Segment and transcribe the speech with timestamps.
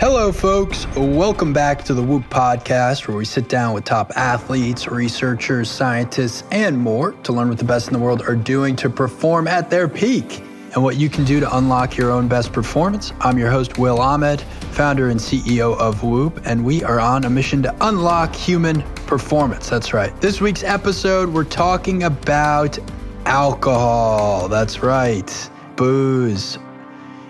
[0.00, 0.86] Hello, folks.
[0.96, 6.42] Welcome back to the Whoop Podcast, where we sit down with top athletes, researchers, scientists,
[6.50, 9.68] and more to learn what the best in the world are doing to perform at
[9.68, 10.40] their peak
[10.72, 13.12] and what you can do to unlock your own best performance.
[13.20, 14.40] I'm your host, Will Ahmed,
[14.72, 19.68] founder and CEO of Whoop, and we are on a mission to unlock human performance.
[19.68, 20.18] That's right.
[20.18, 22.78] This week's episode, we're talking about
[23.26, 24.48] alcohol.
[24.48, 25.50] That's right.
[25.76, 26.58] Booze.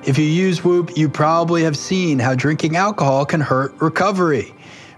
[0.06, 4.54] If you use Whoop, you probably have seen how drinking alcohol can hurt recovery.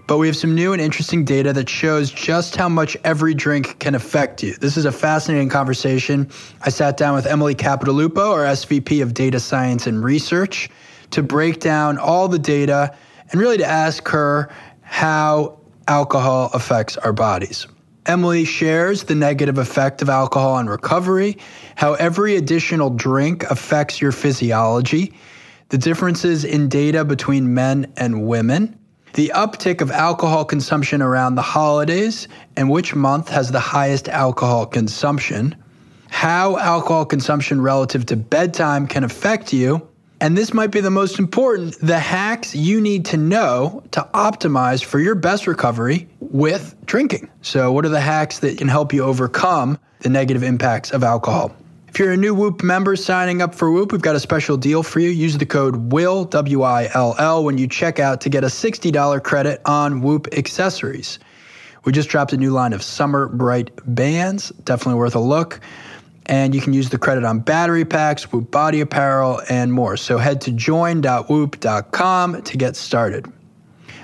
[0.07, 3.79] But we have some new and interesting data that shows just how much every drink
[3.79, 4.53] can affect you.
[4.53, 6.29] This is a fascinating conversation.
[6.61, 10.69] I sat down with Emily Capodilupo, our SVP of Data Science and Research,
[11.11, 12.95] to break down all the data
[13.29, 14.49] and really to ask her
[14.81, 17.67] how alcohol affects our bodies.
[18.05, 21.37] Emily shares the negative effect of alcohol on recovery,
[21.75, 25.13] how every additional drink affects your physiology,
[25.69, 28.77] the differences in data between men and women,
[29.13, 34.65] the uptick of alcohol consumption around the holidays, and which month has the highest alcohol
[34.65, 35.55] consumption,
[36.09, 39.87] how alcohol consumption relative to bedtime can affect you,
[40.23, 44.81] and this might be the most important the hacks you need to know to optimize
[44.81, 47.29] for your best recovery with drinking.
[47.41, 51.53] So, what are the hacks that can help you overcome the negative impacts of alcohol?
[51.89, 54.81] If you're a new Whoop member signing up for Whoop, we've got a special deal
[54.81, 55.09] for you.
[55.09, 58.47] Use the code WILL, W I L L, when you check out to get a
[58.47, 61.19] $60 credit on Whoop accessories.
[61.83, 65.59] We just dropped a new line of summer bright bands, definitely worth a look
[66.27, 69.97] and you can use the credit on battery packs, Whoop body apparel, and more.
[69.97, 73.31] So head to join.whoop.com to get started.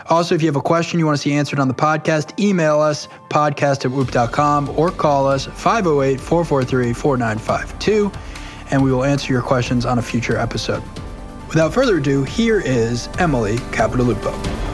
[0.09, 2.79] Also, if you have a question you want to see answered on the podcast, email
[2.79, 8.11] us podcast at whoop.com or call us 508 443 4952,
[8.71, 10.83] and we will answer your questions on a future episode.
[11.47, 14.68] Without further ado, here is Emily Capodilupo.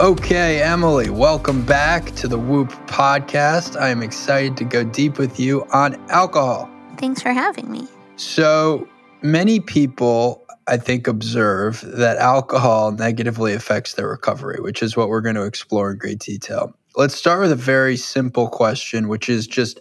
[0.00, 3.80] Okay, Emily, welcome back to the Whoop podcast.
[3.80, 6.68] I am excited to go deep with you on alcohol.
[6.96, 7.86] Thanks for having me.
[8.16, 8.88] So,
[9.22, 15.20] many people, I think, observe that alcohol negatively affects their recovery, which is what we're
[15.20, 16.74] going to explore in great detail.
[16.96, 19.78] Let's start with a very simple question, which is just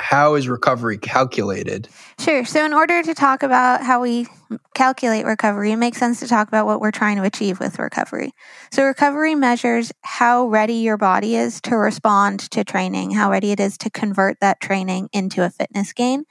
[0.00, 1.88] how is recovery calculated?
[2.18, 2.44] Sure.
[2.44, 4.26] So, in order to talk about how we
[4.74, 8.32] calculate recovery, it makes sense to talk about what we're trying to achieve with recovery.
[8.72, 13.60] So, recovery measures how ready your body is to respond to training, how ready it
[13.60, 16.24] is to convert that training into a fitness gain.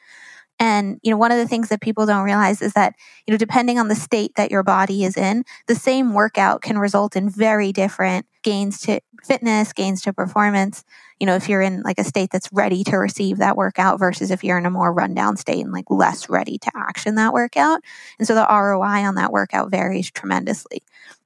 [0.59, 2.93] And, you know, one of the things that people don't realize is that,
[3.25, 6.77] you know, depending on the state that your body is in, the same workout can
[6.77, 10.83] result in very different gains to fitness, gains to performance.
[11.17, 14.31] You know, if you're in like a state that's ready to receive that workout versus
[14.31, 17.81] if you're in a more rundown state and like less ready to action that workout.
[18.17, 20.83] And so the ROI on that workout varies tremendously.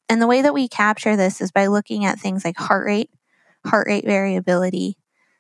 [0.10, 3.10] And the way that we capture this is by looking at things like heart rate,
[3.66, 4.98] heart rate variability,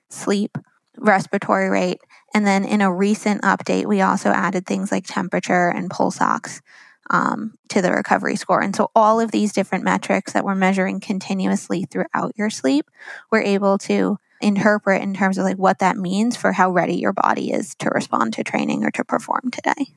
[0.09, 0.57] sleep,
[0.97, 2.01] respiratory rate,
[2.33, 6.61] and then in a recent update, we also added things like temperature and pulse ox
[7.09, 8.61] um, to the recovery score.
[8.61, 12.89] And so all of these different metrics that we're measuring continuously throughout your sleep,
[13.31, 17.13] we're able to interpret in terms of like what that means for how ready your
[17.13, 19.93] body is to respond to training or to perform today.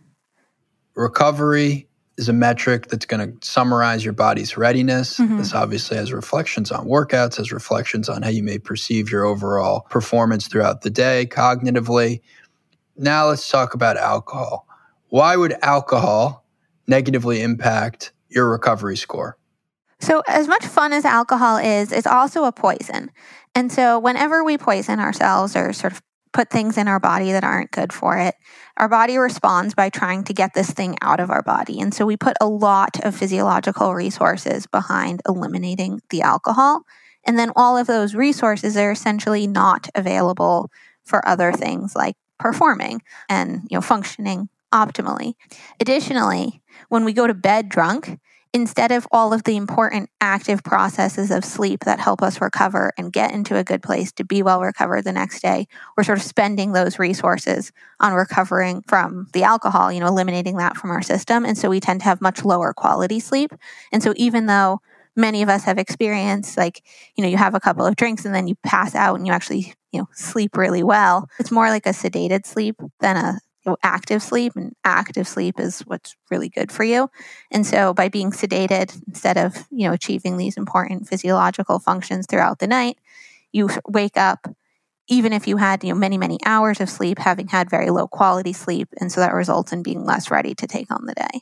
[0.95, 5.19] Recovery is a metric that's going to summarize your body's readiness.
[5.19, 5.39] Mm-hmm.
[5.39, 9.87] This obviously has reflections on workouts, has reflections on how you may perceive your overall
[9.91, 12.21] performance throughout the day cognitively.
[12.97, 14.67] Now let's talk about alcohol.
[15.09, 16.45] Why would alcohol
[16.87, 19.37] negatively impact your recovery score?
[20.01, 23.11] So, as much fun as alcohol is, it's also a poison.
[23.55, 26.03] And so, whenever we poison ourselves or sort of
[26.37, 28.35] put things in our body that aren't good for it,
[28.77, 31.81] our body responds by trying to get this thing out of our body.
[31.81, 36.83] And so we put a lot of physiological resources behind eliminating the alcohol.
[37.25, 40.71] And then all of those resources are essentially not available
[41.05, 45.37] for other things like performing and you know functioning optimally.
[45.81, 48.19] Additionally, when we go to bed drunk,
[48.57, 53.13] instead of all of the important active processes of sleep that help us recover and
[53.13, 56.25] get into a good place to be well recovered the next day, we're sort of
[56.25, 57.71] spending those resources
[58.01, 61.45] on recovering from the alcohol, you know, eliminating that from our system.
[61.45, 63.53] And so we tend to have much lower quality sleep.
[63.93, 64.81] And so even though
[65.15, 66.83] many of us have experienced like,
[67.15, 69.35] you know, you have a couple of drinks and then you pass out and you
[69.35, 73.39] actually, you know, sleep really well, it's more like a sedated sleep than a
[73.73, 77.09] know, active sleep, and active sleep is what's really good for you.
[77.51, 82.59] And so, by being sedated instead of you know achieving these important physiological functions throughout
[82.59, 82.99] the night,
[83.53, 84.47] you wake up
[85.09, 88.07] even if you had you know many many hours of sleep having had very low
[88.07, 91.41] quality sleep and so that results in being less ready to take on the day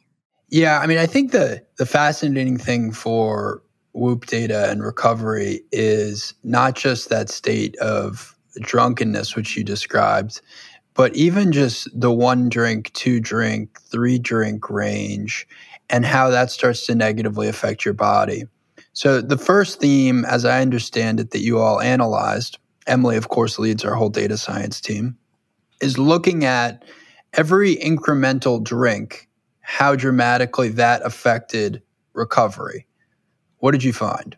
[0.49, 3.63] yeah i mean i think the the fascinating thing for
[3.93, 10.41] whoop data and recovery is not just that state of drunkenness which you described
[10.95, 15.47] but even just the one drink two drink three drink range
[15.91, 18.45] and how that starts to negatively affect your body
[18.93, 23.59] so the first theme as i understand it that you all analyzed Emily, of course,
[23.59, 25.17] leads our whole data science team,
[25.81, 26.85] is looking at
[27.33, 29.29] every incremental drink,
[29.61, 31.83] how dramatically that affected
[32.13, 32.87] recovery.
[33.59, 34.37] What did you find?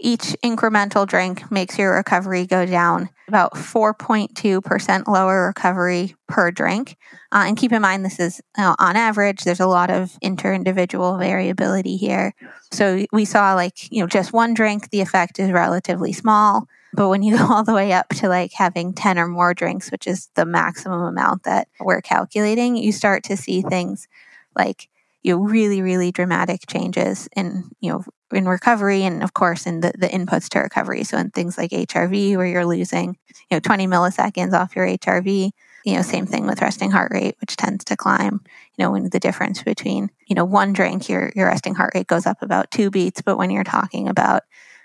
[0.00, 6.96] Each incremental drink makes your recovery go down about 4.2% lower recovery per drink.
[7.32, 10.54] Uh, and keep in mind, this is uh, on average, there's a lot of inter
[10.54, 12.34] individual variability here.
[12.72, 16.66] So we saw like, you know, just one drink, the effect is relatively small.
[16.94, 19.90] But when you go all the way up to like having 10 or more drinks,
[19.90, 24.08] which is the maximum amount that we're calculating, you start to see things
[24.56, 24.88] like
[25.22, 29.80] you know really really dramatic changes in you know in recovery and of course in
[29.80, 33.16] the, the inputs to recovery so in things like hrv where you're losing
[33.50, 35.50] you know 20 milliseconds off your hrv
[35.84, 38.40] you know same thing with resting heart rate which tends to climb
[38.76, 42.06] you know when the difference between you know one drink your your resting heart rate
[42.06, 44.42] goes up about two beats but when you're talking about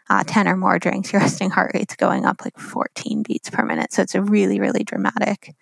[0.10, 3.64] uh, 10 or more drinks, your resting heart rate's going up like 14 beats per
[3.64, 3.94] minute.
[3.94, 5.56] So it's a really, really dramatic,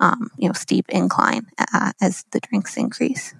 [0.00, 3.34] um, you know, steep incline uh, as the drinks increase.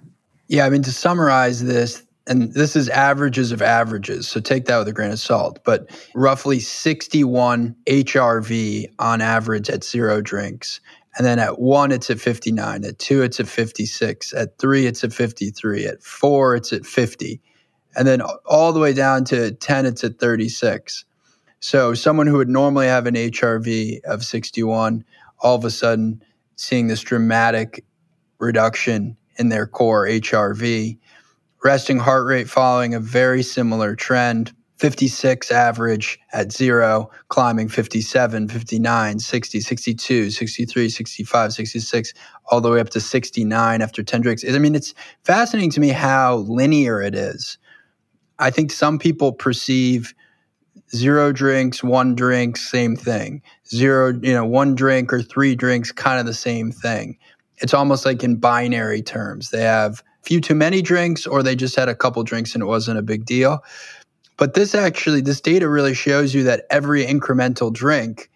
[0.47, 4.77] Yeah, I mean, to summarize this, and this is averages of averages, so take that
[4.79, 10.79] with a grain of salt, but roughly 61 HRV on average at zero drinks.
[11.17, 12.83] And then at one, it's at 59.
[12.83, 14.33] At two, it's at 56.
[14.33, 15.85] At three, it's at 53.
[15.85, 17.41] At four, it's at 50
[17.95, 21.05] and then all the way down to 10 it's at 36
[21.59, 25.03] so someone who would normally have an hrv of 61
[25.39, 26.21] all of a sudden
[26.55, 27.83] seeing this dramatic
[28.39, 30.97] reduction in their core hrv
[31.65, 39.19] resting heart rate following a very similar trend 56 average at zero, climbing 57, 59,
[39.19, 42.13] 60, 62, 63, 65, 66,
[42.51, 44.43] all the way up to 69 after 10 drinks.
[44.47, 47.57] I mean, it's fascinating to me how linear it is.
[48.37, 50.13] I think some people perceive
[50.93, 53.41] zero drinks, one drink, same thing.
[53.69, 57.17] Zero, you know, one drink or three drinks, kind of the same thing.
[57.59, 59.49] It's almost like in binary terms.
[59.49, 62.65] They have few too many drinks or they just had a couple drinks and it
[62.65, 63.63] wasn't a big deal.
[64.37, 68.29] But this actually, this data really shows you that every incremental drink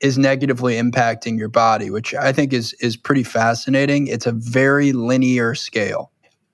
[0.00, 4.08] is negatively impacting your body, which I think is is pretty fascinating.
[4.08, 6.10] It's a very linear scale.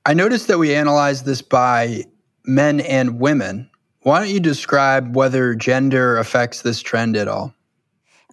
[0.07, 2.05] I noticed that we analyzed this by
[2.45, 3.69] men and women.
[4.03, 7.53] Why don't you describe whether gender affects this trend at all?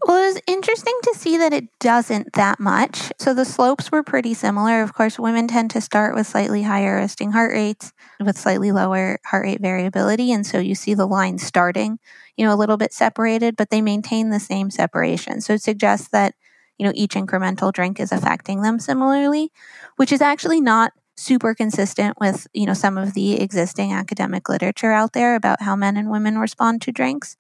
[0.03, 3.11] Well, it was interesting to see that it doesn't that much.
[3.17, 4.81] So the slopes were pretty similar.
[4.81, 9.19] Of course, women tend to start with slightly higher resting heart rates with slightly lower
[9.25, 10.31] heart rate variability.
[10.31, 11.97] And so you see the line starting,
[12.37, 15.41] you know, a little bit separated, but they maintain the same separation.
[15.41, 16.35] So it suggests that,
[16.77, 19.51] you know, each incremental drink is affecting them similarly,
[19.95, 24.91] which is actually not super consistent with you know some of the existing academic literature
[24.91, 27.37] out there about how men and women respond to drinks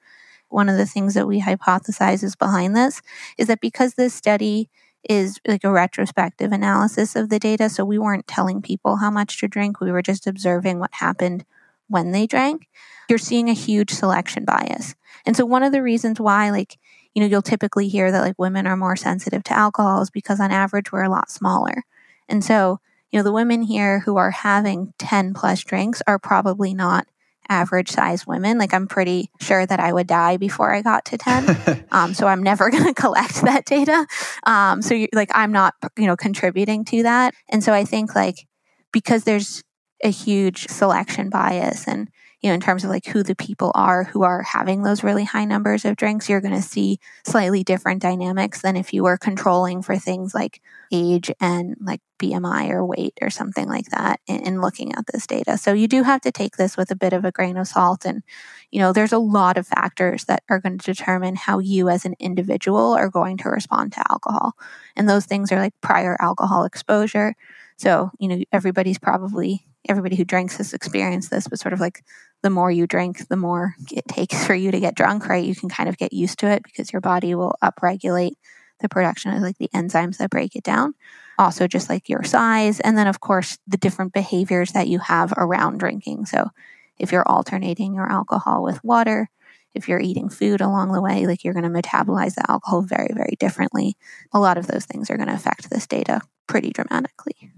[0.49, 3.01] one of the things that we hypothesize is behind this
[3.37, 4.69] is that because this study
[5.07, 9.39] is like a retrospective analysis of the data so we weren't telling people how much
[9.39, 11.45] to drink we were just observing what happened
[11.87, 12.67] when they drank
[13.09, 14.95] you're seeing a huge selection bias.
[15.25, 16.77] And so one of the reasons why like
[17.13, 20.39] you know you'll typically hear that like women are more sensitive to alcohol is because
[20.39, 21.83] on average we're a lot smaller.
[22.27, 22.79] And so
[23.11, 27.07] you know, the women here who are having 10 plus drinks are probably not
[27.49, 28.57] average size women.
[28.57, 31.85] Like I'm pretty sure that I would die before I got to 10.
[31.91, 34.05] um, so I'm never going to collect that data.
[34.45, 37.33] Um, so like I'm not, you know, contributing to that.
[37.49, 38.47] And so I think like
[38.91, 39.63] because there's
[40.03, 42.09] a huge selection bias and
[42.45, 45.23] you know, in terms of like who the people are who are having those really
[45.23, 49.17] high numbers of drinks, you're going to see slightly different dynamics than if you were
[49.17, 50.61] controlling for things like
[50.91, 55.25] age and like BMI or weight or something like that in, in, looking at this
[55.25, 55.57] data.
[55.57, 58.05] So you do have to take this with a bit of a grain of salt.
[58.05, 58.21] And,
[58.69, 62.05] you know, there's a lot of factors that are going to determine how you as
[62.05, 64.53] an individual are going to respond to alcohol.
[64.95, 67.33] And those things are like prior alcohol exposure.
[67.77, 72.03] So, you know, everybody's probably everybody who drinks has experienced this, but sort of like
[72.45, 75.43] the more you drink, the more it takes for you to get drunk, right?
[75.43, 78.33] You can kind of get used to it because your body will upregulate
[78.81, 80.93] the production of like the enzymes that break it down.
[81.39, 82.79] Also, just like your size.
[82.79, 86.27] And then, of course, the different behaviors that you have around drinking.
[86.27, 86.51] So,
[86.99, 89.31] if you're alternating your alcohol with water,
[89.73, 93.09] if you're eating food along the way, like you're going to metabolize the alcohol very,
[93.11, 93.97] very differently.
[94.33, 97.51] A lot of those things are going to affect this data pretty dramatically.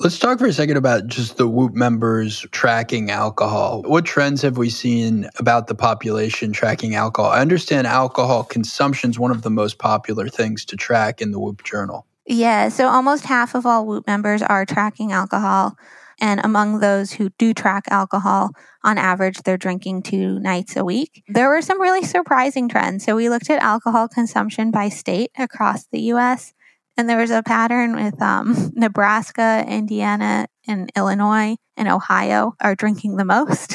[0.00, 3.82] Let's talk for a second about just the WHOOP members tracking alcohol.
[3.82, 7.32] What trends have we seen about the population tracking alcohol?
[7.32, 11.40] I understand alcohol consumption is one of the most popular things to track in the
[11.40, 12.06] WHOOP journal.
[12.26, 15.76] Yeah, so almost half of all WHOOP members are tracking alcohol.
[16.20, 18.50] And among those who do track alcohol,
[18.84, 21.24] on average, they're drinking two nights a week.
[21.26, 23.04] There were some really surprising trends.
[23.04, 26.54] So we looked at alcohol consumption by state across the US.
[26.98, 33.16] And there was a pattern with um, Nebraska, Indiana, and Illinois and Ohio are drinking
[33.16, 33.74] the most.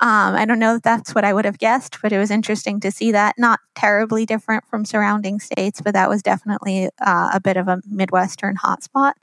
[0.00, 2.78] Um, I don't know if that's what I would have guessed, but it was interesting
[2.80, 3.36] to see that.
[3.38, 7.80] Not terribly different from surrounding states, but that was definitely uh, a bit of a
[7.88, 9.14] Midwestern hotspot.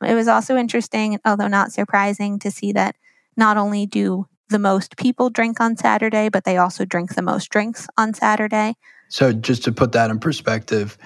[0.00, 2.94] It was also interesting, although not surprising, to see that
[3.36, 7.50] not only do the most people drink on Saturday, but they also drink the most
[7.50, 8.76] drinks on Saturday.
[9.08, 10.96] So, just to put that in perspective,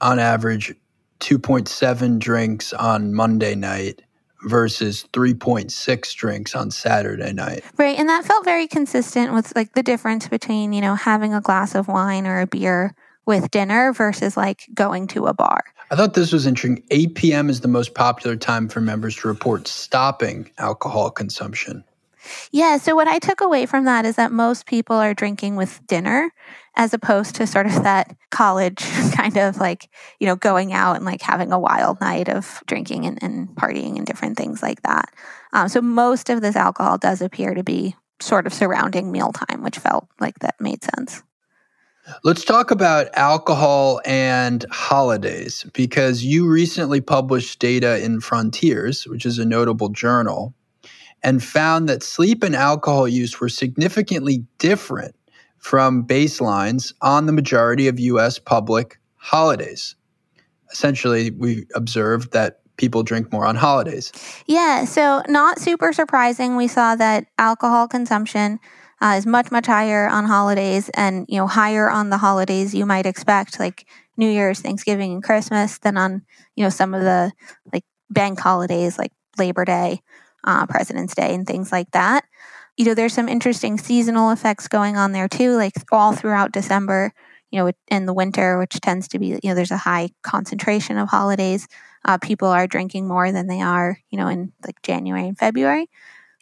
[0.00, 0.74] on average,
[1.20, 4.02] 2.7 drinks on Monday night
[4.44, 7.64] versus 3.6 drinks on Saturday night.
[7.76, 7.98] Right.
[7.98, 11.74] And that felt very consistent with like the difference between, you know, having a glass
[11.74, 12.94] of wine or a beer
[13.26, 15.62] with dinner versus like going to a bar.
[15.90, 16.82] I thought this was interesting.
[16.90, 17.50] 8 p.m.
[17.50, 21.84] is the most popular time for members to report stopping alcohol consumption.
[22.50, 22.76] Yeah.
[22.78, 26.30] So, what I took away from that is that most people are drinking with dinner
[26.76, 28.78] as opposed to sort of that college
[29.14, 29.88] kind of like,
[30.20, 33.96] you know, going out and like having a wild night of drinking and, and partying
[33.96, 35.12] and different things like that.
[35.52, 39.78] Um, so, most of this alcohol does appear to be sort of surrounding mealtime, which
[39.78, 41.22] felt like that made sense.
[42.24, 49.38] Let's talk about alcohol and holidays because you recently published data in Frontiers, which is
[49.38, 50.54] a notable journal,
[51.22, 55.14] and found that sleep and alcohol use were significantly different
[55.58, 59.96] from baselines on the majority of US public holidays.
[60.72, 64.12] Essentially, we observed that people drink more on holidays.
[64.46, 66.56] Yeah, so not super surprising.
[66.56, 68.60] We saw that alcohol consumption
[69.00, 72.86] uh, is much much higher on holidays and you know higher on the holidays you
[72.86, 76.22] might expect like new year's thanksgiving and christmas than on
[76.56, 77.32] you know some of the
[77.72, 80.00] like bank holidays like labor day
[80.44, 82.24] uh, president's day and things like that
[82.76, 87.12] you know there's some interesting seasonal effects going on there too like all throughout december
[87.50, 90.96] you know in the winter which tends to be you know there's a high concentration
[90.96, 91.66] of holidays
[92.04, 95.88] uh, people are drinking more than they are you know in like january and february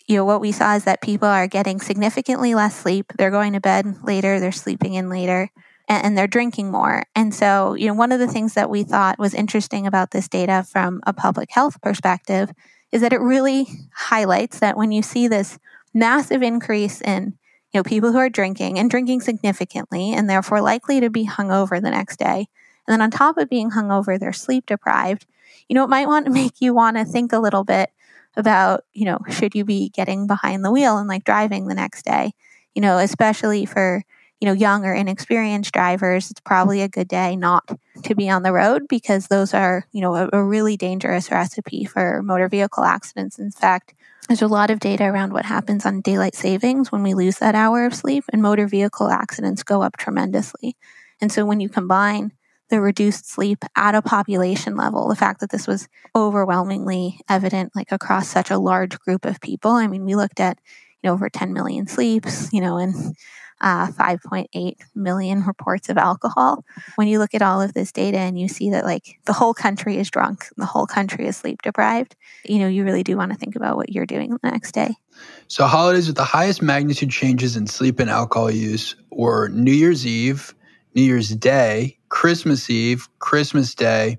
[0.06, 3.12] you know, what we saw is that people are getting significantly less sleep.
[3.18, 5.50] They're going to bed later, they're sleeping in later,
[5.88, 7.04] and, and they're drinking more.
[7.14, 10.28] And so, you know, one of the things that we thought was interesting about this
[10.28, 12.50] data from a public health perspective
[12.92, 15.58] is that it really highlights that when you see this
[15.94, 17.34] massive increase in
[17.72, 21.80] you know people who are drinking and drinking significantly and therefore likely to be hungover
[21.80, 22.46] the next day
[22.86, 25.26] and then on top of being hungover they're sleep deprived
[25.68, 27.90] you know it might want to make you want to think a little bit
[28.36, 32.04] about, you know, should you be getting behind the wheel and like driving the next
[32.04, 32.32] day?
[32.74, 34.04] You know, especially for,
[34.40, 38.42] you know, young or inexperienced drivers, it's probably a good day not to be on
[38.42, 42.84] the road because those are, you know, a, a really dangerous recipe for motor vehicle
[42.84, 43.38] accidents.
[43.38, 43.94] In fact,
[44.28, 47.54] there's a lot of data around what happens on daylight savings when we lose that
[47.54, 50.76] hour of sleep, and motor vehicle accidents go up tremendously.
[51.20, 52.32] And so when you combine
[52.68, 55.08] the reduced sleep at a population level.
[55.08, 59.72] The fact that this was overwhelmingly evident, like across such a large group of people.
[59.72, 60.58] I mean, we looked at
[61.02, 63.14] you know over 10 million sleeps, you know, and
[63.60, 66.64] uh, 5.8 million reports of alcohol.
[66.96, 69.54] When you look at all of this data and you see that like the whole
[69.54, 73.32] country is drunk, the whole country is sleep deprived, you know, you really do want
[73.32, 74.94] to think about what you're doing the next day.
[75.48, 80.06] So, holidays with the highest magnitude changes in sleep and alcohol use were New Year's
[80.06, 80.54] Eve,
[80.94, 84.18] New Year's Day, Christmas Eve, Christmas Day,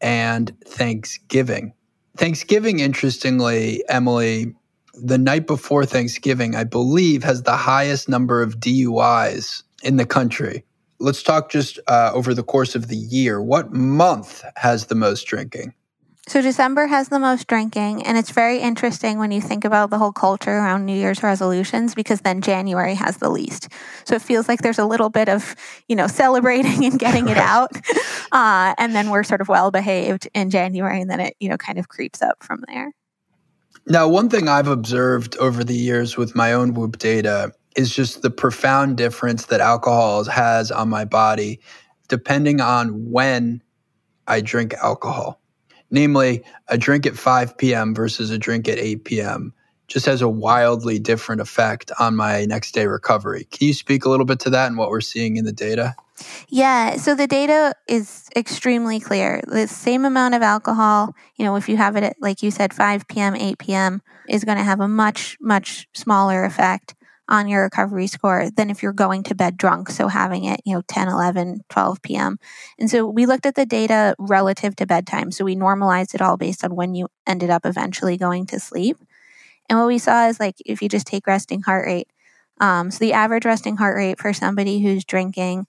[0.00, 1.72] and Thanksgiving.
[2.16, 4.54] Thanksgiving, interestingly, Emily,
[4.96, 10.64] the night before Thanksgiving, I believe, has the highest number of DUIs in the country.
[10.98, 13.42] Let's talk just uh, over the course of the year.
[13.42, 15.74] What month has the most drinking?
[16.28, 19.98] So December has the most drinking, and it's very interesting when you think about the
[19.98, 23.68] whole culture around New Year's resolutions because then January has the least.
[24.04, 25.54] So it feels like there's a little bit of,
[25.86, 27.70] you know, celebrating and getting it out.
[28.32, 31.56] Uh, and then we're sort of well behaved in January, and then it, you know,
[31.56, 32.92] kind of creeps up from there.
[33.86, 38.22] Now, one thing I've observed over the years with my own Whoop data is just
[38.22, 41.60] the profound difference that alcohol has on my body
[42.08, 43.62] depending on when
[44.26, 45.40] I drink alcohol
[45.90, 47.94] namely a drink at 5 p.m.
[47.94, 49.52] versus a drink at 8 p.m.
[49.88, 53.46] just has a wildly different effect on my next day recovery.
[53.50, 55.94] Can you speak a little bit to that and what we're seeing in the data?
[56.48, 59.42] Yeah, so the data is extremely clear.
[59.46, 62.72] The same amount of alcohol, you know, if you have it at, like you said,
[62.72, 66.94] 5 p.m., 8 p.m., is going to have a much, much smaller effect
[67.28, 69.90] on your recovery score than if you're going to bed drunk.
[69.90, 72.38] So having it, you know, 10, 11, 12 p.m.
[72.78, 75.32] And so we looked at the data relative to bedtime.
[75.32, 78.96] So we normalized it all based on when you ended up eventually going to sleep.
[79.68, 82.08] And what we saw is like if you just take resting heart rate,
[82.60, 85.66] um, so the average resting heart rate for somebody who's drinking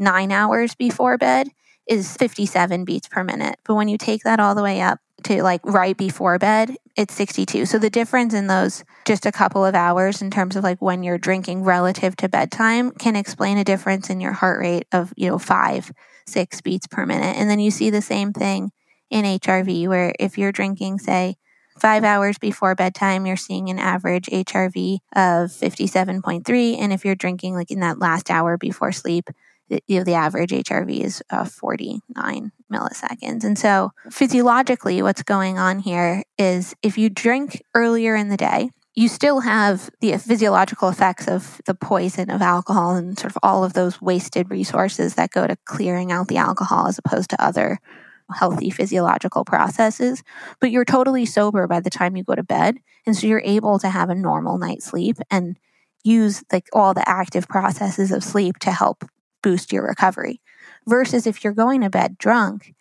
[0.00, 1.48] nine hours before bed
[1.86, 3.58] is 57 beats per minute.
[3.64, 7.14] But when you take that all the way up to like right before bed, it's
[7.14, 7.66] 62.
[7.66, 11.02] So the difference in those just a couple of hours in terms of like when
[11.02, 15.28] you're drinking relative to bedtime can explain a difference in your heart rate of, you
[15.28, 15.92] know, five,
[16.26, 17.36] six beats per minute.
[17.36, 18.72] And then you see the same thing
[19.10, 21.36] in HRV where if you're drinking, say,
[21.78, 26.78] five hours before bedtime, you're seeing an average HRV of 57.3.
[26.78, 29.30] And if you're drinking like in that last hour before sleep,
[29.86, 33.44] you know, the average HRV is uh, 49 milliseconds.
[33.44, 38.70] And so, physiologically, what's going on here is if you drink earlier in the day,
[38.94, 43.62] you still have the physiological effects of the poison of alcohol and sort of all
[43.62, 47.78] of those wasted resources that go to clearing out the alcohol as opposed to other
[48.34, 50.22] healthy physiological processes.
[50.60, 52.76] But you're totally sober by the time you go to bed.
[53.06, 55.56] And so you're able to have a normal night's sleep and
[56.04, 59.04] use like all the active processes of sleep to help
[59.42, 60.40] boost your recovery.
[60.86, 62.74] Versus if you're going to bed drunk,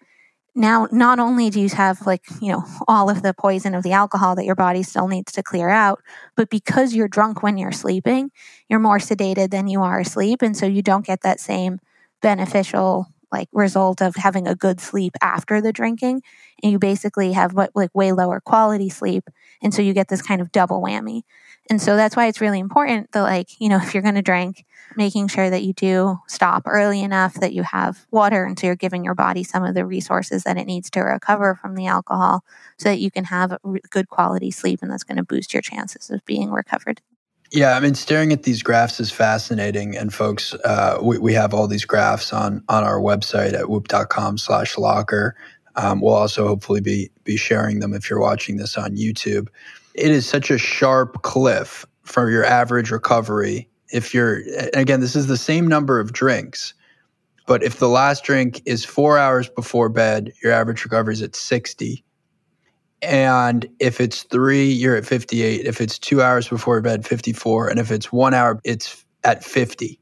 [0.56, 3.92] now not only do you have like, you know, all of the poison of the
[3.92, 6.01] alcohol that your body still needs to clear out,
[6.36, 8.32] but because you're drunk when you're sleeping,
[8.68, 10.42] you're more sedated than you are asleep.
[10.42, 11.80] And so you don't get that same
[12.22, 16.22] beneficial like result of having a good sleep after the drinking
[16.62, 19.26] and you basically have what like way lower quality sleep
[19.62, 21.24] and so you get this kind of double whammy
[21.70, 24.22] and so that's why it's really important that, like, you know, if you're going to
[24.22, 28.44] drink, making sure that you do stop early enough that you have water.
[28.44, 31.56] And so you're giving your body some of the resources that it needs to recover
[31.56, 32.44] from the alcohol
[32.78, 33.58] so that you can have
[33.90, 34.80] good quality sleep.
[34.82, 37.02] And that's going to boost your chances of being recovered.
[37.52, 39.98] Yeah, I mean, staring at these graphs is fascinating.
[39.98, 44.38] And folks, uh, we, we have all these graphs on, on our website at whoop.com
[44.38, 45.36] slash locker.
[45.76, 49.48] Um, we'll also hopefully be, be sharing them if you're watching this on YouTube
[50.00, 53.70] it is such a sharp cliff for your average recovery.
[53.92, 54.42] If you're,
[54.74, 56.74] again, this is the same number of drinks,
[57.46, 61.36] but if the last drink is four hours before bed, your average recovery is at
[61.36, 62.04] 60.
[63.02, 65.66] And if it's three, you're at 58.
[65.66, 67.70] If it's two hours before bed, 54.
[67.70, 70.00] And if it's one hour, it's at 50.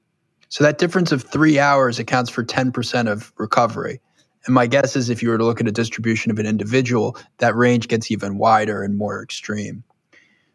[0.50, 4.02] So that difference of three hours accounts for 10% of recovery.
[4.46, 7.18] And my guess is if you were to look at a distribution of an individual,
[7.40, 9.84] that range gets even wider and more extreme.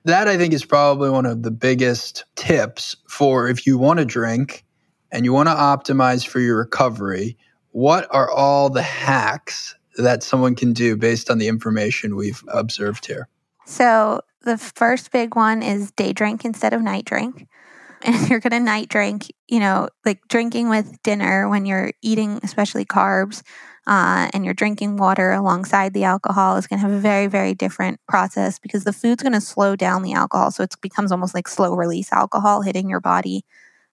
[0.05, 4.05] That I think is probably one of the biggest tips for if you want to
[4.05, 4.65] drink
[5.13, 7.37] and you want to optimize for your recovery.
[7.71, 13.07] What are all the hacks that someone can do based on the information we've observed
[13.07, 13.29] here?
[13.65, 17.47] So, the first big one is day drink instead of night drink.
[18.05, 21.93] And if you're going to night drink, you know, like drinking with dinner when you're
[22.03, 23.45] eating, especially carbs,
[23.87, 27.55] uh, and you're drinking water alongside the alcohol is going to have a very, very
[27.55, 30.51] different process because the food's going to slow down the alcohol.
[30.51, 33.45] So it becomes almost like slow release alcohol hitting your body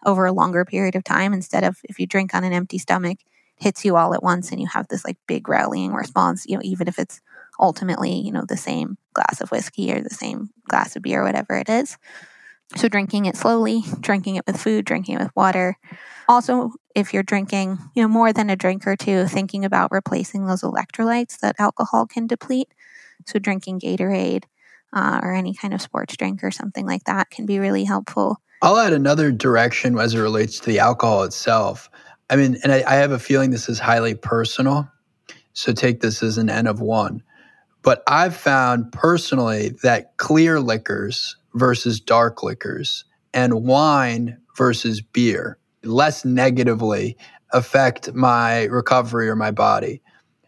[0.06, 3.20] over a longer period of time instead of if you drink on an empty stomach,
[3.60, 6.62] hits you all at once and you have this like big rallying response, you know,
[6.64, 7.22] even if it's
[7.60, 11.56] ultimately, you know, the same glass of whiskey or the same glass of beer, whatever
[11.56, 11.98] it is.
[12.76, 15.78] So drinking it slowly, drinking it with food, drinking it with water.
[16.28, 20.46] Also, if you're drinking, you know, more than a drink or two, thinking about replacing
[20.46, 22.70] those electrolytes that alcohol can deplete.
[23.26, 24.44] So drinking Gatorade
[24.94, 28.38] uh, or any kind of sports drink or something like that can be really helpful.
[28.62, 31.90] I'll add another direction as it relates to the alcohol itself.
[32.30, 34.90] I mean, and I, I have a feeling this is highly personal.
[35.54, 37.24] So take this as an N of one.
[37.82, 46.26] But I've found personally that clear liquors versus dark liquors and wine versus beer less
[46.26, 47.18] negatively
[47.54, 50.02] affect my recovery or my body.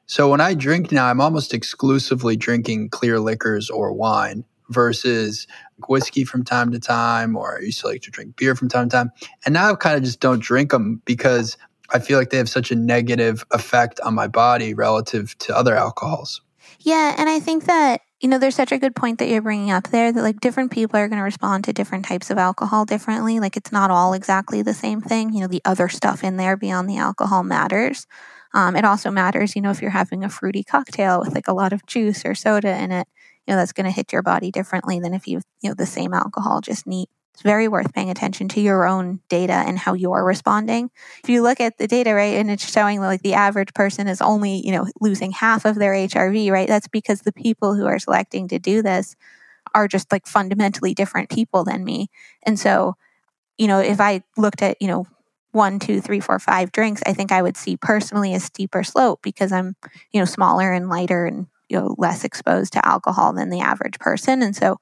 [0.06, 5.48] So when I drink now, I'm almost exclusively drinking clear liquors or wine versus
[5.88, 8.90] whiskey from time to time, or I used to like to drink beer from time
[8.90, 9.12] to time.
[9.46, 11.58] And now I kind of just don't drink them because
[11.94, 15.76] I feel like they have such a negative effect on my body relative to other
[15.76, 16.42] alcohols.
[16.80, 17.16] Yeah.
[17.18, 19.88] And I think that you know, there's such a good point that you're bringing up
[19.88, 23.40] there that like different people are going to respond to different types of alcohol differently.
[23.40, 25.34] Like it's not all exactly the same thing.
[25.34, 28.06] You know, the other stuff in there beyond the alcohol matters.
[28.54, 31.54] Um, it also matters, you know, if you're having a fruity cocktail with like a
[31.54, 33.08] lot of juice or soda in it,
[33.48, 35.88] you know, that's going to hit your body differently than if you, you know, the
[35.88, 37.10] same alcohol, just neat.
[37.34, 40.92] It's very worth paying attention to your own data and how you're responding.
[41.24, 44.22] If you look at the data, right, and it's showing like the average person is
[44.22, 46.68] only, you know, losing half of their HRV, right?
[46.68, 49.16] That's because the people who are selecting to do this
[49.74, 52.10] are just like fundamentally different people than me.
[52.44, 52.96] And so,
[53.58, 55.06] you know, if I looked at, you know,
[55.52, 59.22] one, two, three, four, five drinks, I think I would see personally a steeper slope
[59.22, 59.76] because I'm,
[60.12, 64.00] you know, smaller and lighter and, you know, less exposed to alcohol than the average
[64.00, 64.42] person.
[64.42, 64.80] And so,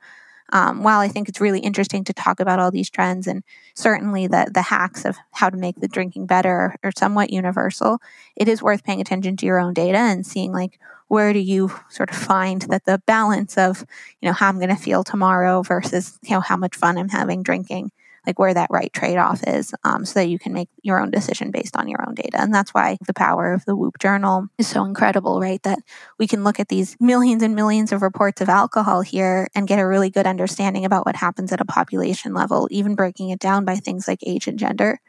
[0.51, 3.43] um, while I think it's really interesting to talk about all these trends and
[3.75, 7.99] certainly the, the hacks of how to make the drinking better are somewhat universal,
[8.35, 11.71] it is worth paying attention to your own data and seeing like where do you
[11.89, 13.85] sort of find that the balance of,
[14.21, 17.09] you know, how I'm going to feel tomorrow versus, you know, how much fun I'm
[17.09, 17.91] having drinking
[18.25, 21.11] like where that right trade off is um, so that you can make your own
[21.11, 22.39] decision based on your own data.
[22.39, 25.61] And that's why the power of the Whoop journal is so incredible, right?
[25.63, 25.79] That
[26.17, 29.79] we can look at these millions and millions of reports of alcohol here and get
[29.79, 33.65] a really good understanding about what happens at a population level, even breaking it down
[33.65, 34.99] by things like age and gender.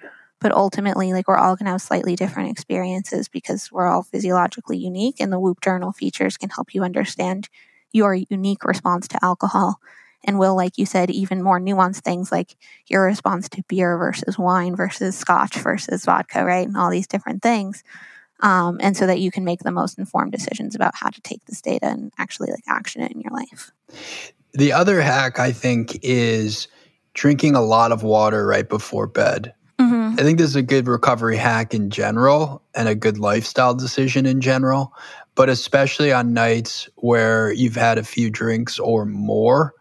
[0.40, 4.79] But ultimately, like we're all going to have slightly different experiences because we're all physiologically
[4.79, 7.51] unique, and the Whoop journal features can help you understand
[7.92, 9.81] your unique response to alcohol
[10.24, 12.56] and will, like you said, even more nuanced things like
[12.87, 16.66] your response to beer versus wine versus scotch versus vodka, right?
[16.66, 17.83] And all these different things.
[18.40, 21.44] Um, and so that you can make the most informed decisions about how to take
[21.44, 23.70] this data and actually like action it in your life.
[24.52, 26.68] The other hack I think is
[27.14, 29.52] drinking a lot of water right before bed.
[29.78, 30.18] Mm-hmm.
[30.18, 34.26] I think this is a good recovery hack in general and a good lifestyle decision
[34.26, 34.92] in general,
[35.35, 39.74] but especially on nights where you've had a few drinks or more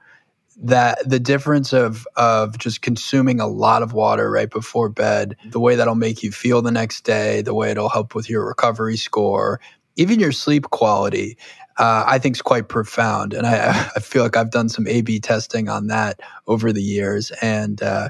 [0.62, 5.60] that the difference of of just consuming a lot of water right before bed, the
[5.60, 8.98] way that'll make you feel the next day, the way it'll help with your recovery
[8.98, 9.62] score,
[9.96, 11.38] even your sleep quality,
[11.78, 13.34] uh, I think is quite profound.
[13.34, 17.32] And I, I feel like I've done some A/B testing on that over the years,
[17.42, 18.10] and uh,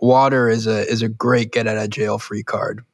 [0.00, 2.84] water is a is a great get out of jail free card.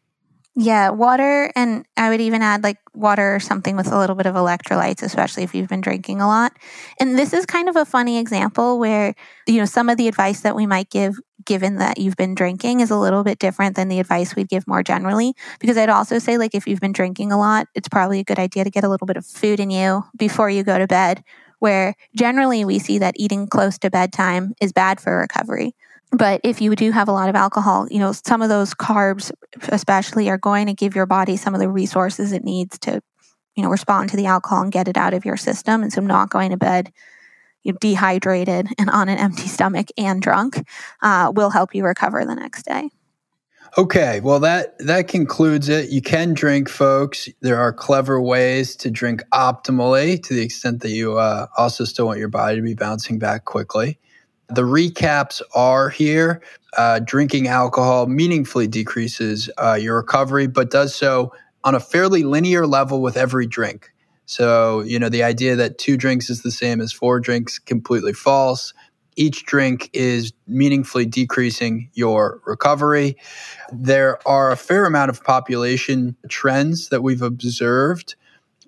[0.54, 4.26] Yeah, water, and I would even add like water or something with a little bit
[4.26, 6.52] of electrolytes, especially if you've been drinking a lot.
[7.00, 9.14] And this is kind of a funny example where,
[9.46, 11.14] you know, some of the advice that we might give,
[11.46, 14.68] given that you've been drinking, is a little bit different than the advice we'd give
[14.68, 15.32] more generally.
[15.58, 18.38] Because I'd also say, like, if you've been drinking a lot, it's probably a good
[18.38, 21.24] idea to get a little bit of food in you before you go to bed,
[21.60, 25.74] where generally we see that eating close to bedtime is bad for recovery.
[26.12, 29.32] But if you do have a lot of alcohol, you know, some of those carbs,
[29.68, 33.00] especially, are going to give your body some of the resources it needs to,
[33.56, 35.82] you know, respond to the alcohol and get it out of your system.
[35.82, 36.92] And so, not going to bed
[37.62, 40.62] you know, dehydrated and on an empty stomach and drunk
[41.00, 42.90] uh, will help you recover the next day.
[43.78, 45.88] Okay, well that that concludes it.
[45.88, 47.30] You can drink, folks.
[47.40, 52.04] There are clever ways to drink optimally to the extent that you uh, also still
[52.04, 53.98] want your body to be bouncing back quickly.
[54.48, 56.42] The recaps are here.
[56.76, 61.32] Uh, drinking alcohol meaningfully decreases uh, your recovery, but does so
[61.64, 63.92] on a fairly linear level with every drink.
[64.26, 68.12] So, you know, the idea that two drinks is the same as four drinks, completely
[68.14, 68.72] false.
[69.16, 73.16] Each drink is meaningfully decreasing your recovery.
[73.70, 78.14] There are a fair amount of population trends that we've observed.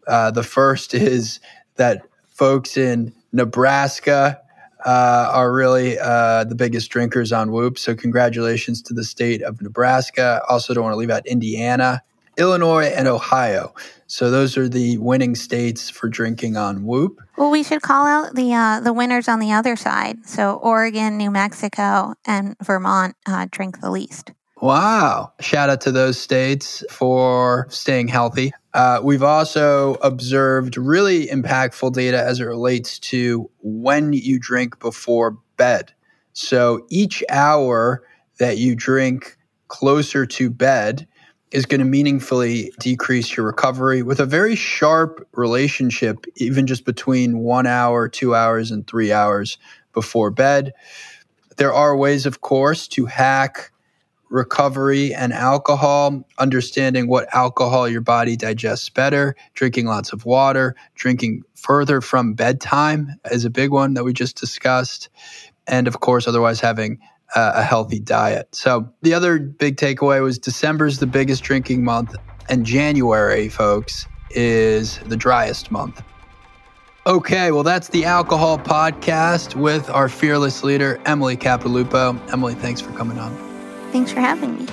[0.06, 1.40] Uh, the first is
[1.76, 4.40] that folks in Nebraska
[4.85, 7.79] uh, are really uh, the biggest drinkers on Whoop.
[7.79, 10.42] So, congratulations to the state of Nebraska.
[10.49, 12.03] Also, don't want to leave out Indiana,
[12.37, 13.75] Illinois, and Ohio.
[14.07, 17.20] So, those are the winning states for drinking on Whoop.
[17.37, 20.27] Well, we should call out the uh, the winners on the other side.
[20.27, 24.33] So, Oregon, New Mexico, and Vermont uh, drink the least.
[24.61, 25.33] Wow.
[25.40, 28.53] Shout out to those states for staying healthy.
[28.73, 35.38] Uh, we've also observed really impactful data as it relates to when you drink before
[35.57, 35.93] bed.
[36.33, 38.05] So each hour
[38.38, 39.37] that you drink
[39.69, 41.07] closer to bed
[41.51, 47.38] is going to meaningfully decrease your recovery with a very sharp relationship, even just between
[47.38, 49.59] one hour, two hours, and three hours
[49.93, 50.73] before bed.
[51.57, 53.71] There are ways, of course, to hack
[54.30, 61.42] recovery and alcohol, understanding what alcohol your body digests better, drinking lots of water, drinking
[61.54, 65.08] further from bedtime is a big one that we just discussed.
[65.66, 66.98] And of course, otherwise having
[67.34, 68.54] a healthy diet.
[68.54, 72.14] So the other big takeaway was December is the biggest drinking month,
[72.48, 76.02] and January, folks, is the driest month.
[77.06, 82.32] Okay, well, that's the Alcohol Podcast with our fearless leader, Emily Capodilupo.
[82.32, 83.54] Emily, thanks for coming on.
[83.94, 84.66] Thanks for having me.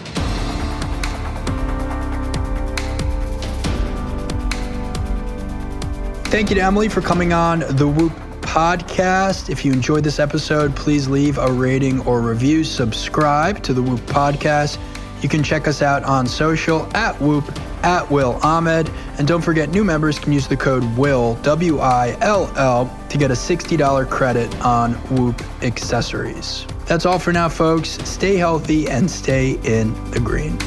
[6.31, 9.51] Thank you to Emily for coming on the Whoop Podcast.
[9.51, 12.63] If you enjoyed this episode, please leave a rating or review.
[12.63, 14.79] Subscribe to the Whoop Podcast.
[15.21, 17.45] You can check us out on social at Whoop,
[17.83, 18.89] at Will Ahmed.
[19.19, 23.19] And don't forget, new members can use the code WILL, W I L L, to
[23.19, 26.65] get a $60 credit on Whoop accessories.
[26.91, 27.91] That's all for now, folks.
[28.03, 30.57] Stay healthy and stay in the green.